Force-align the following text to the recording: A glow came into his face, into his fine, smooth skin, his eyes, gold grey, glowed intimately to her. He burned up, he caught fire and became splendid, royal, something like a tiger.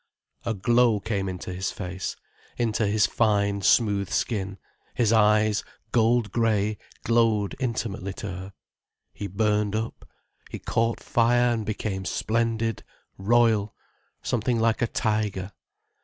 A 0.45 0.55
glow 0.55 0.99
came 0.99 1.29
into 1.29 1.53
his 1.53 1.71
face, 1.71 2.15
into 2.57 2.87
his 2.87 3.05
fine, 3.05 3.61
smooth 3.61 4.09
skin, 4.09 4.57
his 4.95 5.13
eyes, 5.13 5.63
gold 5.91 6.31
grey, 6.31 6.79
glowed 7.03 7.55
intimately 7.59 8.13
to 8.13 8.27
her. 8.27 8.53
He 9.13 9.27
burned 9.27 9.75
up, 9.75 10.09
he 10.49 10.57
caught 10.57 10.99
fire 10.99 11.53
and 11.53 11.67
became 11.67 12.05
splendid, 12.05 12.83
royal, 13.19 13.75
something 14.23 14.59
like 14.59 14.81
a 14.81 14.87
tiger. 14.87 15.51